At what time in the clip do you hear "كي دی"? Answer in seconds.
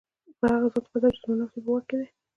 1.89-2.07